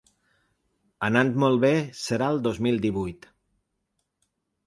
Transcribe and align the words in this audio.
Anant 1.07 1.29
molt 1.43 1.61
bé, 1.65 1.69
serà 1.99 2.29
el 2.35 2.41
dos 2.49 2.59
mil 2.67 2.81
divuit. 2.87 3.27